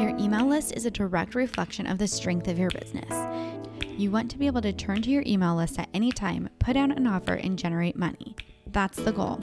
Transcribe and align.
Your 0.00 0.16
email 0.16 0.46
list 0.46 0.72
is 0.72 0.86
a 0.86 0.90
direct 0.90 1.34
reflection 1.34 1.86
of 1.86 1.98
the 1.98 2.08
strength 2.08 2.48
of 2.48 2.58
your 2.58 2.70
business. 2.70 3.12
You 3.98 4.10
want 4.10 4.30
to 4.30 4.38
be 4.38 4.46
able 4.46 4.62
to 4.62 4.72
turn 4.72 5.02
to 5.02 5.10
your 5.10 5.22
email 5.26 5.54
list 5.54 5.78
at 5.78 5.90
any 5.92 6.10
time, 6.10 6.48
put 6.58 6.74
out 6.74 6.96
an 6.96 7.06
offer, 7.06 7.34
and 7.34 7.58
generate 7.58 7.96
money. 7.96 8.34
That's 8.68 8.96
the 8.96 9.12
goal. 9.12 9.42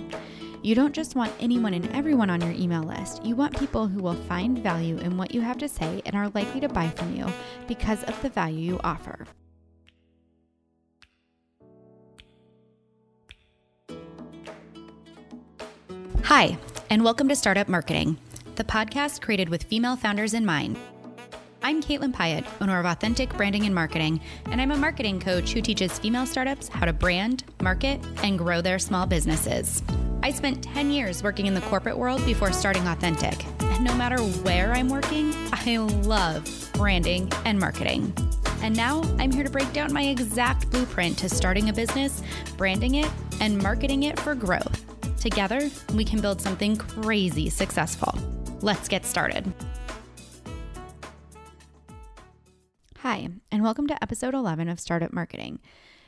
You 0.64 0.74
don't 0.74 0.96
just 0.96 1.14
want 1.14 1.32
anyone 1.40 1.76
and 1.76 1.88
everyone 1.92 2.32
on 2.32 2.42
your 2.42 2.54
email 2.54 2.82
list. 2.82 3.24
You 3.24 3.36
want 3.36 3.60
people 3.60 3.88
who 3.88 4.02
will 4.02 4.16
find 4.16 4.58
value 4.58 4.98
in 4.98 5.16
what 5.16 5.32
you 5.32 5.42
have 5.42 5.60
to 5.60 5.70
say 5.70 6.02
and 6.08 6.16
are 6.16 6.30
likely 6.30 6.60
to 6.62 6.70
buy 6.70 6.90
from 6.90 7.16
you 7.16 7.28
because 7.68 8.04
of 8.06 8.20
the 8.24 8.30
value 8.30 8.74
you 8.74 8.80
offer. 8.84 9.28
Hi, 16.24 16.58
and 16.90 17.04
welcome 17.04 17.28
to 17.28 17.36
Startup 17.36 17.68
Marketing, 17.68 18.18
the 18.58 18.64
podcast 18.64 19.22
created 19.22 19.50
with 19.50 19.62
female 19.62 19.96
founders 19.96 20.34
in 20.34 20.44
mind. 20.44 20.80
I'm 21.62 21.80
Caitlin 21.80 22.12
Pyatt, 22.12 22.44
owner 22.60 22.80
of 22.80 22.88
Authentic 22.88 23.32
Branding 23.38 23.66
and 23.66 23.76
Marketing, 23.76 24.20
and 24.46 24.60
I'm 24.60 24.72
a 24.72 24.78
marketing 24.78 25.20
coach 25.20 25.54
who 25.54 25.62
teaches 25.62 26.00
female 26.00 26.26
startups 26.26 26.68
how 26.68 26.88
to 26.88 26.94
brand, 26.94 27.44
market, 27.62 28.04
and 28.24 28.36
grow 28.36 28.60
their 28.62 28.80
small 28.80 29.06
businesses. 29.06 29.84
I 30.24 30.32
spent 30.32 30.64
10 30.64 30.90
years 30.90 31.22
working 31.22 31.46
in 31.46 31.54
the 31.54 31.62
corporate 31.62 32.00
world 32.00 32.26
before 32.26 32.52
starting 32.52 32.88
Authentic, 32.88 33.46
and 33.60 33.84
no 33.84 33.94
matter 33.96 34.18
where 34.18 34.74
I'm 34.74 34.90
working, 34.90 35.36
I 35.54 35.78
love 35.78 36.72
branding 36.74 37.32
and 37.46 37.60
marketing. 37.60 38.12
And 38.64 38.76
now 38.76 39.04
I'm 39.20 39.32
here 39.32 39.44
to 39.44 39.52
break 39.52 39.72
down 39.72 39.94
my 39.94 40.02
exact 40.02 40.72
blueprint 40.72 41.20
to 41.20 41.30
starting 41.30 41.70
a 41.70 41.74
business, 41.74 42.24
branding 42.58 42.96
it, 42.96 43.12
and 43.40 43.56
marketing 43.60 44.04
it 44.04 44.20
for 44.20 44.34
growth. 44.34 44.84
Together, 45.22 45.70
we 45.94 46.04
can 46.04 46.22
build 46.22 46.42
something 46.42 46.76
crazy 46.76 47.52
successful. 47.52 48.18
Let's 48.62 48.88
get 48.88 49.06
started. 49.06 49.54
Hi, 52.98 53.30
and 53.52 53.62
welcome 53.62 53.86
to 53.86 54.04
episode 54.04 54.34
11 54.34 54.68
of 54.68 54.80
Startup 54.80 55.14
Marketing. 55.14 55.60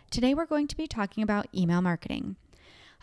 Today, 0.10 0.34
we're 0.34 0.48
going 0.48 0.68
to 0.68 0.76
be 0.76 0.88
talking 0.88 1.22
about 1.22 1.46
email 1.56 1.80
marketing. 1.82 2.38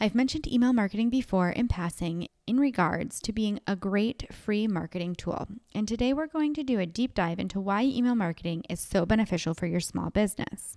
I've 0.00 0.16
mentioned 0.16 0.52
email 0.52 0.72
marketing 0.72 1.10
before 1.10 1.50
in 1.50 1.68
passing 1.68 2.26
in 2.48 2.58
regards 2.58 3.20
to 3.20 3.32
being 3.32 3.60
a 3.68 3.76
great 3.76 4.34
free 4.34 4.66
marketing 4.66 5.14
tool. 5.14 5.46
And 5.72 5.86
today, 5.86 6.12
we're 6.12 6.26
going 6.26 6.52
to 6.54 6.64
do 6.64 6.80
a 6.80 6.86
deep 6.86 7.14
dive 7.14 7.38
into 7.38 7.60
why 7.60 7.84
email 7.84 8.16
marketing 8.16 8.64
is 8.68 8.80
so 8.80 9.06
beneficial 9.06 9.54
for 9.54 9.66
your 9.66 9.78
small 9.78 10.10
business. 10.10 10.76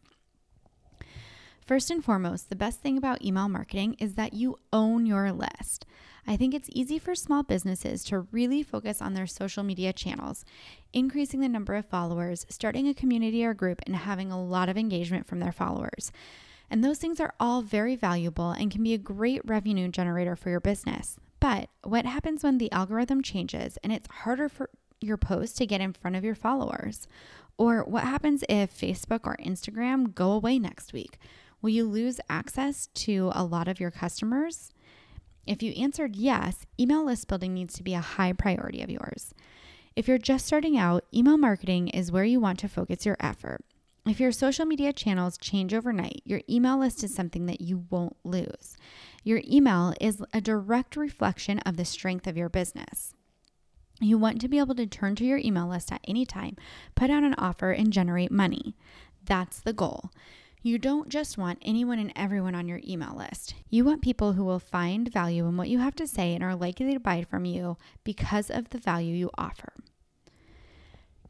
First 1.65 1.89
and 1.89 2.03
foremost, 2.03 2.49
the 2.49 2.55
best 2.55 2.81
thing 2.81 2.97
about 2.97 3.23
email 3.23 3.49
marketing 3.49 3.95
is 3.99 4.13
that 4.13 4.33
you 4.33 4.59
own 4.71 5.07
your 5.07 5.31
list. 5.31 5.87
I 6.29 6.37
think 6.37 6.53
it's 6.53 6.69
easy 6.71 6.99
for 6.99 7.15
small 7.15 7.41
businesses 7.41 8.03
to 8.05 8.27
really 8.31 8.61
focus 8.61 9.01
on 9.01 9.15
their 9.15 9.25
social 9.25 9.63
media 9.63 9.91
channels, 9.91 10.45
increasing 10.93 11.39
the 11.39 11.49
number 11.49 11.73
of 11.73 11.87
followers, 11.87 12.45
starting 12.49 12.87
a 12.87 12.93
community 12.93 13.43
or 13.43 13.55
group, 13.55 13.81
and 13.87 13.95
having 13.95 14.31
a 14.31 14.39
lot 14.39 14.69
of 14.69 14.77
engagement 14.77 15.25
from 15.25 15.39
their 15.39 15.51
followers. 15.51 16.11
And 16.69 16.83
those 16.83 16.99
things 16.99 17.19
are 17.19 17.33
all 17.39 17.63
very 17.63 17.95
valuable 17.95 18.51
and 18.51 18.69
can 18.69 18.83
be 18.83 18.93
a 18.93 18.99
great 18.99 19.41
revenue 19.43 19.87
generator 19.87 20.35
for 20.35 20.51
your 20.51 20.59
business. 20.59 21.17
But 21.39 21.69
what 21.83 22.05
happens 22.05 22.43
when 22.43 22.59
the 22.59 22.71
algorithm 22.71 23.23
changes 23.23 23.79
and 23.83 23.91
it's 23.91 24.07
harder 24.07 24.49
for 24.49 24.69
your 25.01 25.17
post 25.17 25.57
to 25.57 25.65
get 25.65 25.81
in 25.81 25.93
front 25.93 26.15
of 26.15 26.23
your 26.23 26.35
followers? 26.35 27.07
Or 27.57 27.83
what 27.83 28.03
happens 28.03 28.43
if 28.47 28.71
Facebook 28.71 29.21
or 29.23 29.35
Instagram 29.37 30.13
go 30.13 30.33
away 30.33 30.59
next 30.59 30.93
week? 30.93 31.17
Will 31.63 31.71
you 31.71 31.85
lose 31.85 32.21
access 32.29 32.85
to 32.93 33.31
a 33.33 33.43
lot 33.43 33.67
of 33.67 33.79
your 33.79 33.89
customers? 33.89 34.69
If 35.45 35.63
you 35.63 35.73
answered 35.73 36.15
yes, 36.15 36.65
email 36.79 37.05
list 37.05 37.27
building 37.27 37.53
needs 37.53 37.73
to 37.75 37.83
be 37.83 37.93
a 37.93 38.01
high 38.01 38.33
priority 38.33 38.81
of 38.81 38.89
yours. 38.89 39.33
If 39.95 40.07
you're 40.07 40.17
just 40.17 40.45
starting 40.45 40.77
out, 40.77 41.05
email 41.13 41.37
marketing 41.37 41.89
is 41.89 42.11
where 42.11 42.23
you 42.23 42.39
want 42.39 42.59
to 42.59 42.69
focus 42.69 43.05
your 43.05 43.17
effort. 43.19 43.63
If 44.05 44.19
your 44.19 44.31
social 44.31 44.65
media 44.65 44.93
channels 44.93 45.37
change 45.37 45.73
overnight, 45.73 46.21
your 46.23 46.41
email 46.49 46.79
list 46.79 47.03
is 47.03 47.13
something 47.13 47.45
that 47.47 47.61
you 47.61 47.85
won't 47.89 48.15
lose. 48.23 48.77
Your 49.23 49.41
email 49.45 49.93
is 49.99 50.23
a 50.33 50.41
direct 50.41 50.95
reflection 50.95 51.59
of 51.59 51.77
the 51.77 51.85
strength 51.85 52.25
of 52.25 52.37
your 52.37 52.49
business. 52.49 53.13
You 53.99 54.17
want 54.17 54.39
to 54.41 54.47
be 54.47 54.59
able 54.59 54.75
to 54.75 54.87
turn 54.87 55.15
to 55.15 55.25
your 55.25 55.39
email 55.39 55.67
list 55.67 55.91
at 55.91 56.01
any 56.07 56.25
time, 56.25 56.55
put 56.95 57.09
out 57.09 57.23
an 57.23 57.35
offer, 57.37 57.71
and 57.71 57.91
generate 57.91 58.31
money. 58.31 58.75
That's 59.23 59.59
the 59.59 59.73
goal. 59.73 60.11
You 60.61 60.77
don't 60.77 61.07
just 61.07 61.37
want 61.37 61.59
anyone 61.61 61.99
and 61.99 62.11
everyone 62.17 62.53
on 62.53 62.67
your 62.67 62.81
email 62.85 63.15
list. 63.15 63.55
You 63.69 63.85
want 63.85 64.01
people 64.01 64.33
who 64.33 64.43
will 64.43 64.59
find 64.59 65.11
value 65.11 65.47
in 65.47 65.55
what 65.55 65.69
you 65.69 65.79
have 65.79 65.95
to 65.95 66.07
say 66.07 66.35
and 66.35 66.43
are 66.43 66.55
likely 66.55 66.93
to 66.93 66.99
buy 66.99 67.23
from 67.23 67.45
you 67.45 67.77
because 68.03 68.49
of 68.49 68.69
the 68.69 68.77
value 68.77 69.15
you 69.15 69.29
offer. 69.37 69.71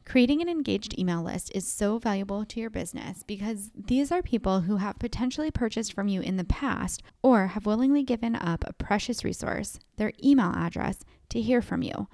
Creating 0.04 0.42
an 0.42 0.48
engaged 0.48 0.98
email 0.98 1.22
list 1.22 1.52
is 1.54 1.64
so 1.64 1.98
valuable 1.98 2.44
to 2.44 2.58
your 2.58 2.70
business 2.70 3.22
because 3.22 3.70
these 3.72 4.10
are 4.10 4.20
people 4.20 4.62
who 4.62 4.78
have 4.78 4.98
potentially 4.98 5.52
purchased 5.52 5.92
from 5.92 6.08
you 6.08 6.20
in 6.20 6.36
the 6.36 6.42
past 6.42 7.00
or 7.22 7.48
have 7.48 7.66
willingly 7.66 8.02
given 8.02 8.34
up 8.34 8.64
a 8.66 8.72
precious 8.72 9.22
resource, 9.22 9.78
their 9.96 10.10
email 10.24 10.52
address, 10.56 11.04
to 11.28 11.40
hear 11.40 11.62
from 11.62 11.82
you, 11.82 12.08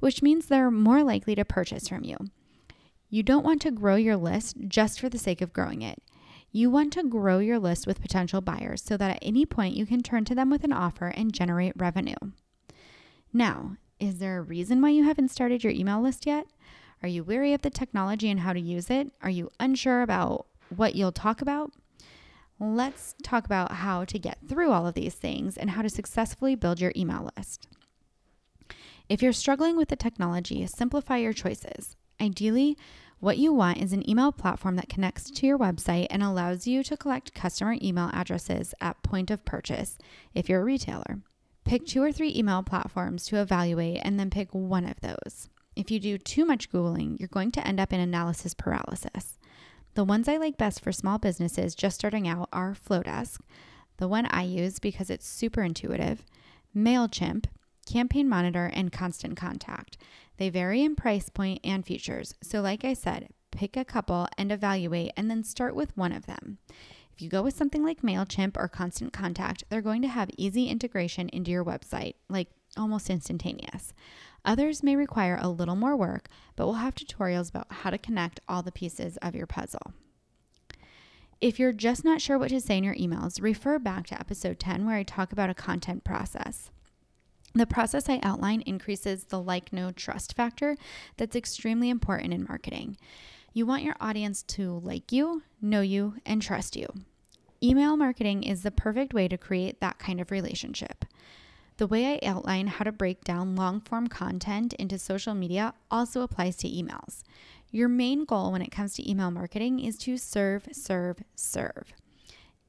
which 0.00 0.20
means 0.20 0.46
they're 0.46 0.72
more 0.72 1.04
likely 1.04 1.36
to 1.36 1.44
purchase 1.44 1.86
from 1.86 2.02
you. 2.02 2.16
You 3.08 3.22
don't 3.22 3.44
want 3.44 3.62
to 3.62 3.70
grow 3.70 3.94
your 3.94 4.16
list 4.16 4.56
just 4.66 4.98
for 4.98 5.08
the 5.08 5.16
sake 5.16 5.40
of 5.40 5.52
growing 5.52 5.82
it. 5.82 6.02
You 6.56 6.70
want 6.70 6.94
to 6.94 7.02
grow 7.02 7.38
your 7.38 7.58
list 7.58 7.86
with 7.86 8.00
potential 8.00 8.40
buyers 8.40 8.82
so 8.82 8.96
that 8.96 9.10
at 9.10 9.18
any 9.20 9.44
point 9.44 9.76
you 9.76 9.84
can 9.84 10.02
turn 10.02 10.24
to 10.24 10.34
them 10.34 10.48
with 10.48 10.64
an 10.64 10.72
offer 10.72 11.08
and 11.08 11.30
generate 11.30 11.74
revenue. 11.76 12.16
Now, 13.30 13.76
is 14.00 14.20
there 14.20 14.38
a 14.38 14.42
reason 14.42 14.80
why 14.80 14.88
you 14.88 15.04
haven't 15.04 15.30
started 15.30 15.62
your 15.62 15.74
email 15.74 16.00
list 16.00 16.24
yet? 16.24 16.46
Are 17.02 17.10
you 17.10 17.22
wary 17.24 17.52
of 17.52 17.60
the 17.60 17.68
technology 17.68 18.30
and 18.30 18.40
how 18.40 18.54
to 18.54 18.58
use 18.58 18.88
it? 18.88 19.12
Are 19.20 19.28
you 19.28 19.50
unsure 19.60 20.00
about 20.00 20.46
what 20.74 20.94
you'll 20.94 21.12
talk 21.12 21.42
about? 21.42 21.72
Let's 22.58 23.14
talk 23.22 23.44
about 23.44 23.72
how 23.72 24.06
to 24.06 24.18
get 24.18 24.38
through 24.48 24.70
all 24.70 24.86
of 24.86 24.94
these 24.94 25.12
things 25.12 25.58
and 25.58 25.68
how 25.68 25.82
to 25.82 25.90
successfully 25.90 26.54
build 26.54 26.80
your 26.80 26.94
email 26.96 27.28
list. 27.36 27.68
If 29.10 29.22
you're 29.22 29.34
struggling 29.34 29.76
with 29.76 29.90
the 29.90 29.94
technology, 29.96 30.66
simplify 30.66 31.18
your 31.18 31.34
choices. 31.34 31.96
Ideally, 32.18 32.78
what 33.18 33.38
you 33.38 33.52
want 33.52 33.78
is 33.78 33.92
an 33.92 34.08
email 34.08 34.30
platform 34.30 34.76
that 34.76 34.90
connects 34.90 35.30
to 35.30 35.46
your 35.46 35.58
website 35.58 36.06
and 36.10 36.22
allows 36.22 36.66
you 36.66 36.82
to 36.82 36.96
collect 36.96 37.34
customer 37.34 37.76
email 37.82 38.10
addresses 38.12 38.74
at 38.80 39.02
point 39.02 39.30
of 39.30 39.44
purchase 39.44 39.96
if 40.34 40.48
you're 40.48 40.60
a 40.60 40.64
retailer. 40.64 41.20
Pick 41.64 41.86
two 41.86 42.02
or 42.02 42.12
three 42.12 42.34
email 42.36 42.62
platforms 42.62 43.26
to 43.26 43.40
evaluate 43.40 44.00
and 44.02 44.20
then 44.20 44.30
pick 44.30 44.54
one 44.54 44.84
of 44.84 45.00
those. 45.00 45.48
If 45.74 45.90
you 45.90 45.98
do 45.98 46.18
too 46.18 46.44
much 46.44 46.70
Googling, 46.70 47.18
you're 47.18 47.28
going 47.28 47.52
to 47.52 47.66
end 47.66 47.80
up 47.80 47.92
in 47.92 48.00
analysis 48.00 48.54
paralysis. 48.54 49.38
The 49.94 50.04
ones 50.04 50.28
I 50.28 50.36
like 50.36 50.58
best 50.58 50.82
for 50.82 50.92
small 50.92 51.18
businesses 51.18 51.74
just 51.74 51.96
starting 51.96 52.28
out 52.28 52.50
are 52.52 52.74
Flodesk, 52.74 53.40
the 53.96 54.08
one 54.08 54.26
I 54.26 54.42
use 54.42 54.78
because 54.78 55.08
it's 55.08 55.26
super 55.26 55.62
intuitive, 55.62 56.22
MailChimp, 56.76 57.46
Campaign 57.86 58.28
Monitor, 58.28 58.70
and 58.72 58.92
Constant 58.92 59.36
Contact. 59.36 59.96
They 60.36 60.50
vary 60.50 60.82
in 60.82 60.96
price 60.96 61.28
point 61.28 61.60
and 61.64 61.86
features. 61.86 62.34
So, 62.42 62.60
like 62.60 62.84
I 62.84 62.92
said, 62.92 63.28
pick 63.50 63.76
a 63.76 63.84
couple 63.84 64.28
and 64.36 64.52
evaluate, 64.52 65.12
and 65.16 65.30
then 65.30 65.44
start 65.44 65.74
with 65.74 65.96
one 65.96 66.12
of 66.12 66.26
them. 66.26 66.58
If 67.14 67.22
you 67.22 67.30
go 67.30 67.42
with 67.42 67.56
something 67.56 67.82
like 67.82 68.02
MailChimp 68.02 68.58
or 68.58 68.68
Constant 68.68 69.14
Contact, 69.14 69.64
they're 69.70 69.80
going 69.80 70.02
to 70.02 70.08
have 70.08 70.28
easy 70.36 70.68
integration 70.68 71.30
into 71.30 71.50
your 71.50 71.64
website, 71.64 72.16
like 72.28 72.48
almost 72.76 73.08
instantaneous. 73.08 73.94
Others 74.44 74.82
may 74.82 74.96
require 74.96 75.38
a 75.40 75.48
little 75.48 75.76
more 75.76 75.96
work, 75.96 76.28
but 76.54 76.66
we'll 76.66 76.74
have 76.74 76.94
tutorials 76.94 77.48
about 77.48 77.66
how 77.70 77.90
to 77.90 77.98
connect 77.98 78.40
all 78.48 78.62
the 78.62 78.70
pieces 78.70 79.16
of 79.22 79.34
your 79.34 79.46
puzzle. 79.46 79.94
If 81.40 81.58
you're 81.58 81.72
just 81.72 82.04
not 82.04 82.20
sure 82.20 82.38
what 82.38 82.50
to 82.50 82.60
say 82.60 82.78
in 82.78 82.84
your 82.84 82.94
emails, 82.94 83.42
refer 83.42 83.78
back 83.78 84.06
to 84.08 84.20
episode 84.20 84.58
10 84.58 84.86
where 84.86 84.96
I 84.96 85.02
talk 85.02 85.32
about 85.32 85.50
a 85.50 85.54
content 85.54 86.04
process. 86.04 86.70
The 87.56 87.66
process 87.66 88.06
I 88.10 88.20
outline 88.22 88.60
increases 88.66 89.24
the 89.24 89.40
like, 89.40 89.72
know, 89.72 89.90
trust 89.90 90.36
factor 90.36 90.76
that's 91.16 91.34
extremely 91.34 91.88
important 91.88 92.34
in 92.34 92.44
marketing. 92.46 92.98
You 93.54 93.64
want 93.64 93.82
your 93.82 93.96
audience 93.98 94.42
to 94.42 94.78
like 94.80 95.10
you, 95.10 95.42
know 95.62 95.80
you, 95.80 96.16
and 96.26 96.42
trust 96.42 96.76
you. 96.76 96.86
Email 97.62 97.96
marketing 97.96 98.42
is 98.42 98.62
the 98.62 98.70
perfect 98.70 99.14
way 99.14 99.26
to 99.26 99.38
create 99.38 99.80
that 99.80 99.98
kind 99.98 100.20
of 100.20 100.30
relationship. 100.30 101.06
The 101.78 101.86
way 101.86 102.20
I 102.22 102.26
outline 102.26 102.66
how 102.66 102.84
to 102.84 102.92
break 102.92 103.24
down 103.24 103.56
long 103.56 103.80
form 103.80 104.08
content 104.08 104.74
into 104.74 104.98
social 104.98 105.32
media 105.32 105.72
also 105.90 106.20
applies 106.20 106.56
to 106.56 106.68
emails. 106.68 107.22
Your 107.70 107.88
main 107.88 108.26
goal 108.26 108.52
when 108.52 108.60
it 108.60 108.70
comes 108.70 108.92
to 108.96 109.10
email 109.10 109.30
marketing 109.30 109.80
is 109.80 109.96
to 110.00 110.18
serve, 110.18 110.68
serve, 110.72 111.22
serve. 111.34 111.94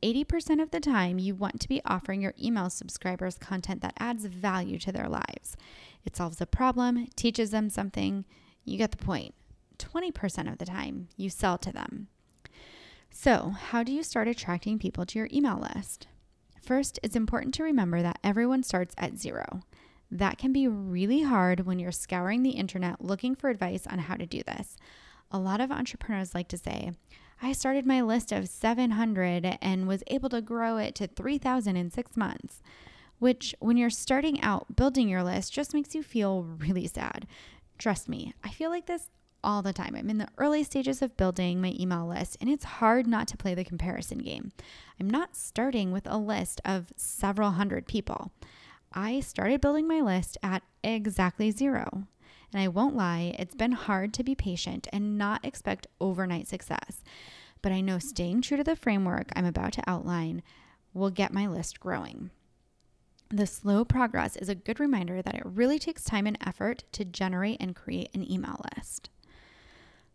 80% 0.04 0.62
of 0.62 0.72
the 0.72 0.80
time, 0.80 1.20
you 1.20 1.36
want 1.36 1.60
to 1.62 1.68
be 1.68 1.82
offering 1.86 2.22
your 2.22 2.34
email 2.42 2.70
subscribers 2.70 3.38
content 3.38 3.82
that 3.82 3.96
adds 3.98 4.26
value 4.26 4.78
to 4.80 4.92
their 4.92 5.10
lives. 5.10 5.58
It 6.06 6.16
solves 6.16 6.40
a 6.40 6.46
problem, 6.46 7.08
teaches 7.16 7.52
them 7.52 7.70
something. 7.70 8.26
You 8.64 8.78
get 8.78 8.92
the 8.92 9.04
point. 9.04 9.34
20% 9.80 10.52
of 10.52 10.58
the 10.58 10.66
time, 10.66 11.08
you 11.18 11.30
sell 11.30 11.58
to 11.58 11.72
them. 11.72 12.08
So, 13.10 13.56
how 13.70 13.84
do 13.84 13.92
you 13.92 14.04
start 14.04 14.28
attracting 14.28 14.80
people 14.80 15.06
to 15.06 15.20
your 15.20 15.30
email 15.32 15.60
list? 15.76 16.08
First, 16.62 17.00
it's 17.02 17.16
important 17.16 17.54
to 17.56 17.64
remember 17.64 18.02
that 18.02 18.20
everyone 18.24 18.64
starts 18.64 18.94
at 18.98 19.18
zero. 19.18 19.62
That 20.12 20.38
can 20.38 20.54
be 20.54 20.68
really 20.68 21.24
hard 21.24 21.66
when 21.66 21.80
you're 21.80 21.92
scouring 21.92 22.44
the 22.44 22.52
internet 22.52 23.04
looking 23.04 23.36
for 23.36 23.50
advice 23.50 23.88
on 23.88 24.00
how 24.00 24.16
to 24.16 24.26
do 24.26 24.42
this. 24.46 24.78
A 25.32 25.40
lot 25.40 25.62
of 25.62 25.72
entrepreneurs 25.72 26.36
like 26.36 26.48
to 26.50 26.58
say, 26.58 26.92
I 27.42 27.52
started 27.52 27.86
my 27.86 28.02
list 28.02 28.32
of 28.32 28.50
700 28.50 29.58
and 29.62 29.88
was 29.88 30.04
able 30.08 30.30
to 30.30 30.42
grow 30.42 30.78
it 30.78 30.96
to 30.96 31.08
3,000 31.08 31.76
in 31.76 31.92
six 31.92 32.18
months, 32.18 32.62
which, 33.20 33.56
when 33.60 33.78
you're 33.78 33.90
starting 33.90 34.42
out 34.42 34.76
building 34.76 35.08
your 35.08 35.24
list, 35.24 35.54
just 35.54 35.74
makes 35.74 35.94
you 35.94 36.04
feel 36.04 36.44
really 36.44 36.88
sad. 36.88 37.28
Trust 37.78 38.10
me, 38.10 38.34
I 38.44 38.50
feel 38.50 38.70
like 38.70 38.88
this 38.88 39.10
all 39.44 39.62
the 39.62 39.74
time. 39.74 39.96
I'm 39.96 40.10
in 40.10 40.18
the 40.18 40.28
early 40.38 40.64
stages 40.64 41.02
of 41.02 41.16
building 41.16 41.62
my 41.62 41.74
email 41.80 42.08
list, 42.08 42.38
and 42.42 42.50
it's 42.50 42.66
hard 42.66 43.08
not 43.08 43.28
to 43.30 43.38
play 43.38 43.54
the 43.54 43.64
comparison 43.64 44.18
game. 44.18 44.52
I'm 45.00 45.10
not 45.10 45.36
starting 45.36 45.92
with 45.92 46.08
a 46.10 46.18
list 46.18 46.60
of 46.66 46.92
several 46.96 47.52
hundred 47.52 47.88
people. 47.88 48.32
I 48.94 49.20
started 49.20 49.62
building 49.62 49.88
my 49.88 50.02
list 50.02 50.38
at 50.42 50.64
exactly 50.84 51.52
zero. 51.52 52.08
And 52.54 52.62
I 52.62 52.68
won't 52.68 52.96
lie, 52.96 53.36
it's 53.38 53.56
been 53.56 53.74
hard 53.74 54.14
to 54.14 54.24
be 54.24 54.36
patient 54.36 54.88
and 54.94 55.18
not 55.18 55.44
expect 55.44 55.88
overnight 56.00 56.48
success. 56.48 57.04
But 57.62 57.72
I 57.72 57.82
know 57.82 58.00
staying 58.00 58.42
true 58.42 58.58
to 58.58 58.64
the 58.64 58.76
framework 58.76 59.32
I'm 59.36 59.46
about 59.46 59.74
to 59.74 59.84
outline 59.88 60.44
will 60.94 61.10
get 61.10 61.34
my 61.34 61.48
list 61.48 61.80
growing. 61.80 62.32
The 63.30 63.46
slow 63.46 63.84
progress 63.84 64.38
is 64.38 64.48
a 64.48 64.56
good 64.56 64.80
reminder 64.80 65.22
that 65.22 65.36
it 65.36 65.46
really 65.46 65.80
takes 65.80 66.06
time 66.06 66.28
and 66.28 66.38
effort 66.46 66.86
to 66.94 67.04
generate 67.04 67.58
and 67.60 67.76
create 67.76 68.10
an 68.14 68.30
email 68.32 68.62
list. 68.76 69.10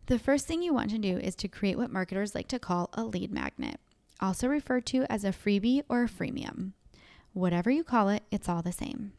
The 0.07 0.17
first 0.17 0.47
thing 0.47 0.63
you 0.63 0.73
want 0.73 0.89
to 0.89 0.97
do 0.97 1.17
is 1.17 1.35
to 1.35 1.47
create 1.47 1.77
what 1.77 1.91
marketers 1.91 2.33
like 2.33 2.47
to 2.49 2.59
call 2.59 2.89
a 2.93 3.03
lead 3.03 3.31
magnet, 3.31 3.79
also 4.19 4.47
referred 4.47 4.85
to 4.87 5.05
as 5.11 5.23
a 5.23 5.29
freebie 5.29 5.83
or 5.87 6.03
a 6.03 6.09
freemium. 6.09 6.71
Whatever 7.33 7.69
you 7.69 7.83
call 7.83 8.09
it, 8.09 8.23
it's 8.31 8.49
all 8.49 8.61
the 8.61 8.71
same. 8.71 9.13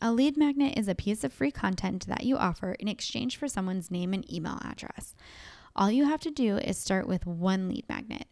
A 0.00 0.12
lead 0.12 0.36
magnet 0.36 0.78
is 0.78 0.86
a 0.86 0.94
piece 0.94 1.24
of 1.24 1.32
free 1.32 1.50
content 1.50 2.06
that 2.06 2.22
you 2.22 2.36
offer 2.36 2.72
in 2.72 2.86
exchange 2.86 3.36
for 3.36 3.48
someone's 3.48 3.90
name 3.90 4.14
and 4.14 4.30
email 4.32 4.60
address. 4.62 5.16
All 5.74 5.90
you 5.90 6.04
have 6.04 6.20
to 6.20 6.30
do 6.30 6.56
is 6.58 6.78
start 6.78 7.08
with 7.08 7.26
one 7.26 7.68
lead 7.68 7.84
magnet. 7.88 8.26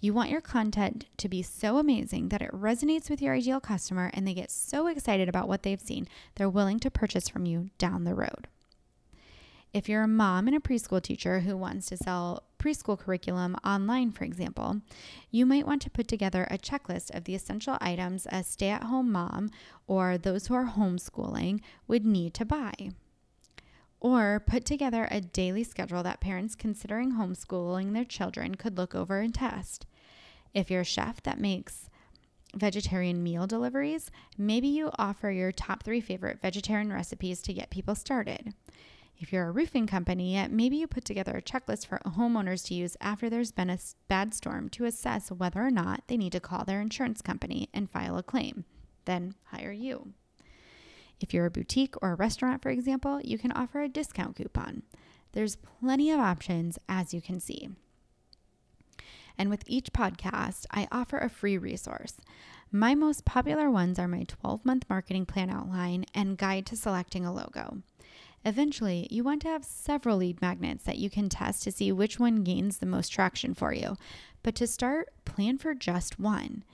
You 0.00 0.14
want 0.14 0.30
your 0.30 0.40
content 0.40 1.06
to 1.16 1.28
be 1.28 1.42
so 1.42 1.78
amazing 1.78 2.28
that 2.28 2.42
it 2.42 2.52
resonates 2.52 3.10
with 3.10 3.20
your 3.20 3.34
ideal 3.34 3.58
customer 3.58 4.12
and 4.14 4.28
they 4.28 4.34
get 4.34 4.52
so 4.52 4.86
excited 4.86 5.28
about 5.28 5.48
what 5.48 5.64
they've 5.64 5.80
seen, 5.80 6.06
they're 6.36 6.48
willing 6.48 6.78
to 6.80 6.90
purchase 6.90 7.28
from 7.28 7.46
you 7.46 7.70
down 7.78 8.04
the 8.04 8.14
road. 8.14 8.46
If 9.74 9.88
you're 9.88 10.02
a 10.02 10.08
mom 10.08 10.46
and 10.46 10.56
a 10.56 10.60
preschool 10.60 11.02
teacher 11.02 11.40
who 11.40 11.56
wants 11.56 11.86
to 11.86 11.96
sell 11.98 12.44
preschool 12.58 12.98
curriculum 12.98 13.54
online, 13.64 14.12
for 14.12 14.24
example, 14.24 14.80
you 15.30 15.44
might 15.44 15.66
want 15.66 15.82
to 15.82 15.90
put 15.90 16.08
together 16.08 16.48
a 16.50 16.56
checklist 16.56 17.14
of 17.14 17.24
the 17.24 17.34
essential 17.34 17.76
items 17.80 18.26
a 18.30 18.42
stay 18.42 18.70
at 18.70 18.84
home 18.84 19.12
mom 19.12 19.50
or 19.86 20.16
those 20.16 20.46
who 20.46 20.54
are 20.54 20.72
homeschooling 20.74 21.60
would 21.86 22.06
need 22.06 22.32
to 22.34 22.46
buy. 22.46 22.72
Or 24.00 24.42
put 24.44 24.64
together 24.64 25.06
a 25.10 25.20
daily 25.20 25.64
schedule 25.64 26.02
that 26.02 26.20
parents 26.20 26.54
considering 26.54 27.12
homeschooling 27.12 27.92
their 27.92 28.04
children 28.04 28.54
could 28.54 28.78
look 28.78 28.94
over 28.94 29.20
and 29.20 29.34
test. 29.34 29.86
If 30.54 30.70
you're 30.70 30.80
a 30.80 30.84
chef 30.84 31.22
that 31.24 31.40
makes 31.40 31.90
vegetarian 32.54 33.22
meal 33.22 33.46
deliveries, 33.46 34.10
maybe 34.38 34.68
you 34.68 34.90
offer 34.98 35.30
your 35.30 35.52
top 35.52 35.82
three 35.82 36.00
favorite 36.00 36.40
vegetarian 36.40 36.90
recipes 36.90 37.42
to 37.42 37.52
get 37.52 37.68
people 37.70 37.94
started. 37.94 38.54
If 39.20 39.32
you're 39.32 39.48
a 39.48 39.52
roofing 39.52 39.88
company, 39.88 40.46
maybe 40.48 40.76
you 40.76 40.86
put 40.86 41.04
together 41.04 41.36
a 41.36 41.42
checklist 41.42 41.86
for 41.86 41.98
homeowners 42.06 42.64
to 42.66 42.74
use 42.74 42.96
after 43.00 43.28
there's 43.28 43.50
been 43.50 43.68
a 43.68 43.78
bad 44.06 44.32
storm 44.32 44.68
to 44.70 44.84
assess 44.84 45.32
whether 45.32 45.60
or 45.60 45.72
not 45.72 46.04
they 46.06 46.16
need 46.16 46.32
to 46.32 46.40
call 46.40 46.64
their 46.64 46.80
insurance 46.80 47.20
company 47.20 47.68
and 47.74 47.90
file 47.90 48.16
a 48.16 48.22
claim. 48.22 48.64
Then 49.06 49.34
hire 49.46 49.72
you. 49.72 50.12
If 51.18 51.34
you're 51.34 51.46
a 51.46 51.50
boutique 51.50 51.96
or 52.00 52.12
a 52.12 52.14
restaurant, 52.14 52.62
for 52.62 52.70
example, 52.70 53.20
you 53.24 53.38
can 53.38 53.50
offer 53.52 53.82
a 53.82 53.88
discount 53.88 54.36
coupon. 54.36 54.84
There's 55.32 55.56
plenty 55.56 56.12
of 56.12 56.20
options, 56.20 56.78
as 56.88 57.12
you 57.12 57.20
can 57.20 57.40
see. 57.40 57.70
And 59.36 59.50
with 59.50 59.64
each 59.66 59.92
podcast, 59.92 60.64
I 60.70 60.86
offer 60.92 61.18
a 61.18 61.28
free 61.28 61.58
resource. 61.58 62.14
My 62.70 62.94
most 62.94 63.24
popular 63.24 63.68
ones 63.68 63.98
are 63.98 64.06
my 64.06 64.24
12 64.28 64.64
month 64.64 64.84
marketing 64.88 65.26
plan 65.26 65.50
outline 65.50 66.04
and 66.14 66.38
guide 66.38 66.66
to 66.66 66.76
selecting 66.76 67.26
a 67.26 67.32
logo. 67.32 67.82
Eventually, 68.48 69.06
you 69.10 69.24
want 69.24 69.42
to 69.42 69.48
have 69.48 69.62
several 69.62 70.16
lead 70.16 70.40
magnets 70.40 70.84
that 70.84 70.96
you 70.96 71.10
can 71.10 71.28
test 71.28 71.62
to 71.64 71.70
see 71.70 71.92
which 71.92 72.18
one 72.18 72.44
gains 72.44 72.78
the 72.78 72.86
most 72.86 73.10
traction 73.10 73.52
for 73.52 73.74
you. 73.74 73.98
But 74.42 74.54
to 74.54 74.66
start, 74.66 75.10
plan 75.26 75.58
for 75.58 75.74
just 75.74 76.18
one. 76.18 76.64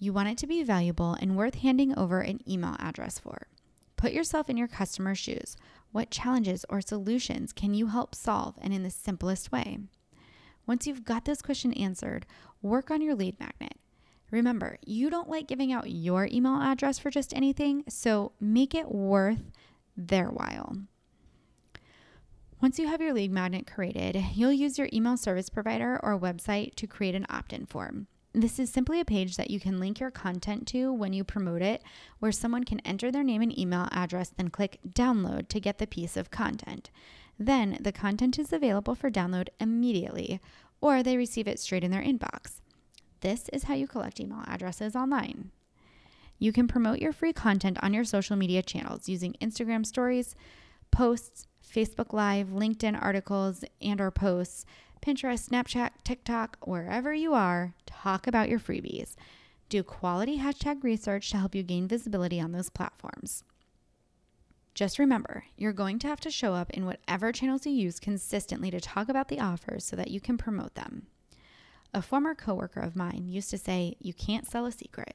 You 0.00 0.12
want 0.12 0.30
it 0.30 0.38
to 0.38 0.48
be 0.48 0.64
valuable 0.64 1.16
and 1.20 1.36
worth 1.36 1.54
handing 1.54 1.96
over 1.96 2.22
an 2.22 2.40
email 2.50 2.74
address 2.80 3.20
for. 3.20 3.46
Put 3.96 4.10
yourself 4.10 4.50
in 4.50 4.56
your 4.56 4.66
customer's 4.66 5.16
shoes. 5.16 5.56
What 5.92 6.10
challenges 6.10 6.66
or 6.68 6.80
solutions 6.80 7.52
can 7.52 7.72
you 7.72 7.86
help 7.86 8.16
solve 8.16 8.56
and 8.60 8.74
in 8.74 8.82
the 8.82 8.90
simplest 8.90 9.52
way? 9.52 9.78
Once 10.66 10.88
you've 10.88 11.04
got 11.04 11.24
this 11.24 11.40
question 11.40 11.72
answered, 11.74 12.26
work 12.62 12.90
on 12.90 13.00
your 13.00 13.14
lead 13.14 13.38
magnet. 13.38 13.76
Remember, 14.32 14.76
you 14.84 15.08
don't 15.08 15.30
like 15.30 15.46
giving 15.46 15.72
out 15.72 15.88
your 15.88 16.26
email 16.32 16.60
address 16.60 16.98
for 16.98 17.10
just 17.10 17.32
anything, 17.32 17.84
so 17.88 18.32
make 18.40 18.74
it 18.74 18.90
worth 18.90 19.52
their 19.96 20.28
while. 20.28 20.78
Once 22.62 22.78
you 22.78 22.86
have 22.86 23.00
your 23.00 23.12
lead 23.12 23.32
magnet 23.32 23.66
created, 23.66 24.14
you'll 24.34 24.52
use 24.52 24.78
your 24.78 24.88
email 24.92 25.16
service 25.16 25.48
provider 25.48 25.98
or 26.00 26.16
website 26.16 26.72
to 26.76 26.86
create 26.86 27.16
an 27.16 27.26
opt 27.28 27.52
in 27.52 27.66
form. 27.66 28.06
This 28.32 28.60
is 28.60 28.70
simply 28.70 29.00
a 29.00 29.04
page 29.04 29.36
that 29.36 29.50
you 29.50 29.58
can 29.58 29.80
link 29.80 29.98
your 29.98 30.12
content 30.12 30.68
to 30.68 30.92
when 30.92 31.12
you 31.12 31.24
promote 31.24 31.60
it, 31.60 31.82
where 32.20 32.30
someone 32.30 32.62
can 32.62 32.78
enter 32.80 33.10
their 33.10 33.24
name 33.24 33.42
and 33.42 33.58
email 33.58 33.88
address, 33.90 34.28
then 34.28 34.46
click 34.46 34.78
download 34.88 35.48
to 35.48 35.58
get 35.58 35.78
the 35.78 35.88
piece 35.88 36.16
of 36.16 36.30
content. 36.30 36.90
Then 37.36 37.78
the 37.80 37.90
content 37.90 38.38
is 38.38 38.52
available 38.52 38.94
for 38.94 39.10
download 39.10 39.48
immediately, 39.58 40.40
or 40.80 41.02
they 41.02 41.16
receive 41.16 41.48
it 41.48 41.58
straight 41.58 41.82
in 41.82 41.90
their 41.90 42.00
inbox. 42.00 42.60
This 43.22 43.48
is 43.48 43.64
how 43.64 43.74
you 43.74 43.88
collect 43.88 44.20
email 44.20 44.44
addresses 44.46 44.94
online. 44.94 45.50
You 46.38 46.52
can 46.52 46.68
promote 46.68 47.00
your 47.00 47.12
free 47.12 47.32
content 47.32 47.78
on 47.82 47.92
your 47.92 48.04
social 48.04 48.36
media 48.36 48.62
channels 48.62 49.08
using 49.08 49.34
Instagram 49.42 49.84
stories, 49.84 50.36
posts, 50.92 51.48
Facebook 51.72 52.12
Live, 52.12 52.48
LinkedIn 52.48 53.00
articles 53.00 53.64
and 53.80 54.00
or 54.00 54.10
posts, 54.10 54.66
Pinterest, 55.00 55.48
Snapchat, 55.48 55.90
TikTok, 56.04 56.58
wherever 56.64 57.14
you 57.14 57.34
are, 57.34 57.74
talk 57.86 58.26
about 58.26 58.48
your 58.48 58.60
freebies. 58.60 59.14
Do 59.68 59.82
quality 59.82 60.38
hashtag 60.38 60.84
research 60.84 61.30
to 61.30 61.38
help 61.38 61.54
you 61.54 61.62
gain 61.62 61.88
visibility 61.88 62.40
on 62.40 62.52
those 62.52 62.68
platforms. 62.68 63.42
Just 64.74 64.98
remember, 64.98 65.44
you're 65.56 65.72
going 65.72 65.98
to 66.00 66.06
have 66.06 66.20
to 66.20 66.30
show 66.30 66.54
up 66.54 66.70
in 66.70 66.86
whatever 66.86 67.32
channels 67.32 67.66
you 67.66 67.72
use 67.72 67.98
consistently 67.98 68.70
to 68.70 68.80
talk 68.80 69.08
about 69.08 69.28
the 69.28 69.40
offers 69.40 69.84
so 69.84 69.96
that 69.96 70.10
you 70.10 70.20
can 70.20 70.38
promote 70.38 70.74
them. 70.74 71.06
A 71.94 72.00
former 72.00 72.34
coworker 72.34 72.80
of 72.80 72.96
mine 72.96 73.28
used 73.28 73.50
to 73.50 73.58
say, 73.58 73.96
You 74.00 74.14
can't 74.14 74.46
sell 74.46 74.66
a 74.66 74.72
secret. 74.72 75.14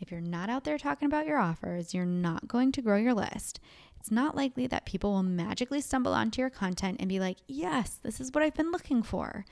If 0.00 0.10
you're 0.10 0.20
not 0.20 0.48
out 0.48 0.64
there 0.64 0.78
talking 0.78 1.06
about 1.06 1.26
your 1.26 1.38
offers, 1.38 1.92
you're 1.92 2.06
not 2.06 2.46
going 2.46 2.72
to 2.72 2.82
grow 2.82 2.96
your 2.96 3.14
list 3.14 3.60
it's 3.98 4.10
not 4.10 4.36
likely 4.36 4.66
that 4.66 4.86
people 4.86 5.12
will 5.12 5.22
magically 5.22 5.80
stumble 5.80 6.14
onto 6.14 6.40
your 6.40 6.50
content 6.50 6.98
and 7.00 7.08
be 7.08 7.20
like, 7.20 7.38
yes, 7.46 7.98
this 8.02 8.20
is 8.20 8.32
what 8.32 8.42
I've 8.42 8.54
been 8.54 8.70
looking 8.70 9.02
for. 9.02 9.44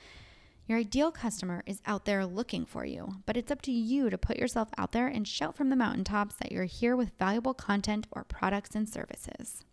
Your 0.65 0.79
ideal 0.79 1.11
customer 1.11 1.63
is 1.65 1.81
out 1.85 2.05
there 2.05 2.25
looking 2.25 2.65
for 2.65 2.83
you, 2.83 3.17
but 3.25 3.37
it's 3.37 3.51
up 3.51 3.61
to 3.63 3.71
you 3.71 4.09
to 4.09 4.17
put 4.17 4.37
yourself 4.37 4.69
out 4.77 4.91
there 4.91 5.07
and 5.07 5.27
shout 5.27 5.55
from 5.55 5.69
the 5.69 5.75
mountaintops 5.75 6.35
that 6.37 6.51
you're 6.51 6.65
here 6.65 6.95
with 6.95 7.17
valuable 7.19 7.53
content 7.53 8.07
or 8.11 8.23
products 8.23 8.75
and 8.75 8.89
services. 8.89 9.63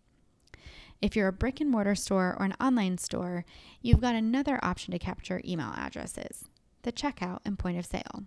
If 1.01 1.15
you're 1.15 1.27
a 1.27 1.33
brick 1.33 1.59
and 1.59 1.69
mortar 1.69 1.95
store 1.95 2.35
or 2.39 2.45
an 2.45 2.55
online 2.61 2.97
store, 2.97 3.43
you've 3.81 4.01
got 4.01 4.15
another 4.15 4.59
option 4.63 4.91
to 4.91 4.99
capture 4.99 5.41
email 5.43 5.73
addresses 5.75 6.45
the 6.83 6.91
checkout 6.91 7.39
and 7.43 7.57
point 7.57 7.79
of 7.79 7.85
sale. 7.87 8.25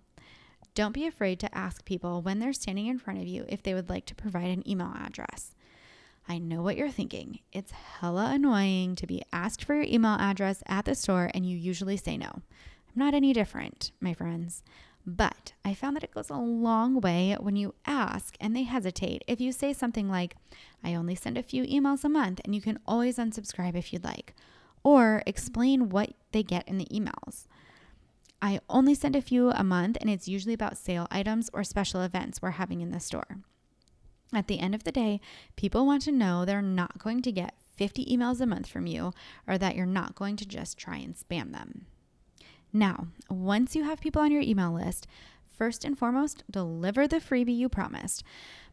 Don't 0.79 0.93
be 0.93 1.09
afraid 1.09 1.41
to 1.41 1.53
ask 1.53 1.85
people 1.85 2.23
when 2.23 2.39
they're 2.39 2.53
standing 2.53 2.87
in 2.87 3.01
front 3.01 3.21
of 3.21 3.27
you 3.27 3.45
if 3.49 3.65
they 3.65 3.75
would 3.75 3.91
like 3.91 4.07
to 4.07 4.15
provide 4.15 4.47
an 4.51 4.63
email 4.65 4.95
address. 4.97 5.57
I 6.29 6.39
know 6.39 6.63
what 6.63 6.77
you're 6.77 6.89
thinking. 6.89 7.41
It's 7.53 7.73
hella 7.73 8.31
annoying 8.33 8.95
to 8.95 9.07
be 9.09 9.25
asked 9.33 9.65
for 9.65 9.75
your 9.75 9.83
email 9.83 10.15
address 10.21 10.63
at 10.69 10.85
the 10.85 10.95
store 10.95 11.33
and 11.35 11.45
you 11.45 11.57
usually 11.57 11.97
say 11.97 12.17
no. 12.17 12.31
I'm 12.31 12.95
not 12.95 13.13
any 13.13 13.33
different, 13.33 13.91
my 14.01 14.15
friends. 14.15 14.63
But 15.05 15.53
I 15.65 15.75
found 15.75 15.97
that 15.97 16.05
it 16.05 16.15
goes 16.15 16.31
a 16.31 16.37
long 16.37 17.01
way 17.01 17.37
when 17.41 17.57
you 17.57 17.75
ask 17.85 18.37
and 18.41 18.55
they 18.55 18.63
hesitate. 18.63 19.25
If 19.27 19.41
you 19.41 19.51
say 19.51 19.73
something 19.73 20.09
like, 20.09 20.37
I 20.85 20.95
only 20.95 21.17
send 21.17 21.37
a 21.37 21.43
few 21.43 21.65
emails 21.65 22.05
a 22.05 22.09
month 22.09 22.41
and 22.45 22.55
you 22.55 22.61
can 22.61 22.79
always 22.87 23.19
unsubscribe 23.19 23.75
if 23.75 23.93
you'd 23.93 24.05
like, 24.05 24.37
or 24.85 25.25
explain 25.27 25.89
what 25.89 26.11
they 26.31 26.45
get 26.45 26.69
in 26.69 26.79
the 26.79 26.87
emails. 26.87 27.49
I 28.41 28.61
only 28.69 28.95
send 28.95 29.17
a 29.17 29.23
few 29.23 29.51
a 29.51 29.65
month 29.65 29.97
and 30.01 30.09
it's 30.09 30.29
usually 30.29 30.55
about 30.55 30.79
sale 30.79 31.09
items 31.11 31.51
or 31.53 31.65
special 31.65 32.03
events 32.03 32.41
we're 32.41 32.53
having 32.53 32.81
in 32.81 32.93
the 32.93 33.01
store. 33.01 33.39
At 34.33 34.47
the 34.47 34.61
end 34.61 34.75
of 34.75 34.85
the 34.85 34.93
day, 34.93 35.21
people 35.57 35.87
want 35.87 36.03
to 36.03 36.13
know 36.13 36.45
they're 36.45 36.63
not 36.63 36.99
going 36.99 37.23
to 37.23 37.33
get 37.33 37.55
50 37.77 38.05
emails 38.07 38.41
a 38.41 38.47
month 38.47 38.69
from 38.69 38.87
you 38.87 39.13
or 39.47 39.59
that 39.59 39.75
you're 39.75 39.87
not 39.87 40.15
going 40.15 40.37
to 40.37 40.47
just 40.47 40.79
try 40.79 40.97
and 40.97 41.15
spam 41.15 41.53
them. 41.53 41.87
Now, 42.73 43.09
once 43.31 43.75
you 43.75 43.85
have 43.85 44.01
people 44.01 44.21
on 44.21 44.31
your 44.31 44.43
email 44.43 44.73
list, 44.73 45.07
first 45.49 45.85
and 45.85 45.99
foremost, 45.99 46.45
deliver 46.51 47.09
the 47.09 47.17
freebie 47.17 47.57
you 47.57 47.69
promised. 47.69 48.23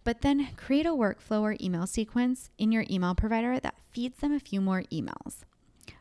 But 0.03 0.21
then 0.21 0.49
create 0.55 0.85
a 0.85 0.89
workflow 0.89 1.41
or 1.41 1.55
email 1.59 1.87
sequence 1.87 2.51
in 2.57 2.71
your 2.71 2.85
email 2.89 3.15
provider 3.15 3.59
that 3.59 3.75
feeds 3.91 4.19
them 4.19 4.33
a 4.33 4.39
few 4.39 4.61
more 4.61 4.83
emails. 4.91 5.43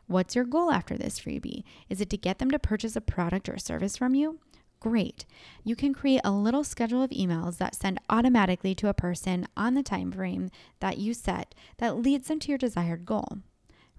What's 0.07 0.35
your 0.35 0.45
goal 0.45 0.71
after 0.71 0.97
this 0.97 1.19
freebie? 1.19 1.63
Is 1.89 1.99
it 1.99 2.09
to 2.11 2.17
get 2.17 2.39
them 2.39 2.51
to 2.51 2.59
purchase 2.59 2.95
a 2.95 3.01
product 3.01 3.49
or 3.49 3.57
service 3.57 3.97
from 3.97 4.13
you? 4.13 4.39
Great. 4.79 5.25
You 5.63 5.75
can 5.75 5.93
create 5.95 6.21
a 6.23 6.31
little 6.31 6.63
schedule 6.63 7.01
of 7.01 7.09
emails 7.09 7.57
that 7.57 7.73
send 7.73 7.99
automatically 8.07 8.75
to 8.75 8.89
a 8.89 8.93
person 8.93 9.47
on 9.57 9.73
the 9.73 9.81
time 9.81 10.11
frame 10.11 10.51
that 10.79 10.99
you 10.99 11.15
set 11.15 11.55
that 11.77 11.97
leads 11.97 12.27
them 12.27 12.39
to 12.41 12.49
your 12.49 12.59
desired 12.59 13.05
goal. 13.05 13.39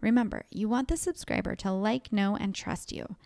Remember, 0.00 0.44
you 0.50 0.68
want 0.68 0.86
the 0.86 0.96
subscriber 0.96 1.56
to 1.56 1.72
like, 1.72 2.12
know, 2.12 2.36
and 2.36 2.54
trust 2.54 2.92
you. 2.92 3.16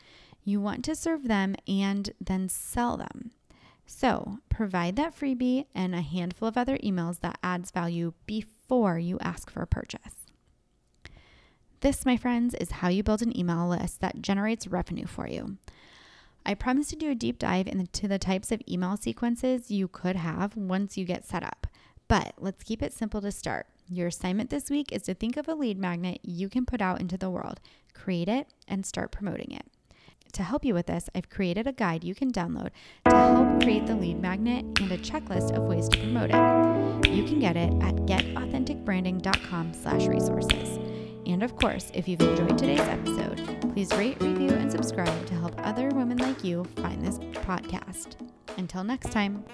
You 0.42 0.60
want 0.60 0.84
to 0.87 0.94
serve 0.94 1.28
them 1.28 1.54
and 1.68 2.10
then 2.18 2.49
sell 2.49 2.96
them. 2.96 3.32
So, 3.84 4.38
provide 4.49 4.96
that 4.96 5.18
freebie 5.18 5.66
and 5.75 5.94
a 5.94 6.00
handful 6.00 6.49
of 6.49 6.56
other 6.56 6.78
emails 6.78 7.20
that 7.20 7.38
adds 7.42 7.72
value 7.72 8.14
before 8.25 8.99
you 8.99 9.18
ask 9.20 9.50
for 9.50 9.62
a 9.62 9.66
purchase. 9.66 10.19
This, 11.80 12.04
my 12.04 12.18
friends, 12.18 12.54
is 12.60 12.70
how 12.70 12.88
you 12.88 13.02
build 13.02 13.22
an 13.22 13.37
email 13.37 13.66
list 13.66 14.00
that 14.00 14.20
generates 14.20 14.66
revenue 14.66 15.06
for 15.06 15.26
you. 15.26 15.56
I 16.44 16.52
promise 16.52 16.88
to 16.88 16.96
do 16.96 17.10
a 17.10 17.14
deep 17.14 17.38
dive 17.38 17.66
into 17.66 18.06
the 18.06 18.18
types 18.18 18.52
of 18.52 18.60
email 18.68 18.99
sequences 18.99 19.70
you 19.70 19.88
could 19.88 20.16
have 20.16 20.56
once 20.56 20.99
you 20.99 21.06
get 21.06 21.25
set 21.25 21.42
up. 21.42 21.66
But 22.06 22.34
let's 22.37 22.64
keep 22.64 22.82
it 22.82 22.92
simple 22.92 23.22
to 23.22 23.32
start. 23.32 23.66
Your 23.88 24.08
assignment 24.08 24.50
this 24.50 24.68
week 24.68 24.92
is 24.92 25.02
to 25.02 25.14
think 25.14 25.38
of 25.38 25.49
a 25.49 25.54
lead 25.54 25.78
magnet 25.78 26.20
you 26.22 26.50
can 26.50 26.66
put 26.66 26.82
out 26.82 27.00
into 27.00 27.16
the 27.16 27.30
world, 27.30 27.60
create 27.94 28.28
it, 28.28 28.49
and 28.68 28.84
start 28.84 29.10
promoting 29.10 29.52
it. 29.52 29.64
To 30.34 30.42
help 30.42 30.64
you 30.64 30.75
with 30.75 30.87
this, 30.87 31.08
I've 31.14 31.30
created 31.30 31.66
a 31.66 31.72
guide 31.72 32.04
you 32.04 32.14
can 32.14 32.30
download 32.30 32.70
to 33.08 33.16
help 33.16 33.62
create 33.62 33.87
the 33.87 33.96
lead 33.96 34.20
magnet 34.20 34.64
and 34.80 34.92
a 34.92 34.99
checklist 34.99 35.56
of 35.56 35.62
ways 35.62 35.88
to 35.88 35.99
promote 35.99 36.30
it. 36.30 37.10
You 37.10 37.25
can 37.25 37.40
get 37.40 37.56
it 37.56 37.72
at 37.82 37.96
getauthenticbranding.com 38.06 39.72
slash 39.75 40.06
resources. 40.06 40.89
And 41.30 41.44
of 41.44 41.56
course, 41.56 41.92
if 41.94 42.08
you've 42.08 42.20
enjoyed 42.20 42.58
today's 42.58 42.80
episode, 42.80 43.38
please 43.72 43.92
rate, 43.92 44.20
review, 44.20 44.50
and 44.50 44.70
subscribe 44.70 45.26
to 45.26 45.34
help 45.34 45.54
other 45.58 45.88
women 45.90 46.18
like 46.18 46.42
you 46.42 46.64
find 46.76 47.00
this 47.06 47.18
podcast. 47.18 48.16
Until 48.58 48.82
next 48.82 49.12
time. 49.12 49.44